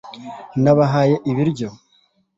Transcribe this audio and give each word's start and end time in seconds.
nabahaye 0.63 1.15
ibiryo 1.31 1.69